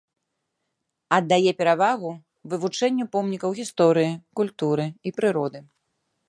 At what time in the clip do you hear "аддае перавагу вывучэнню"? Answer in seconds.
1.17-3.05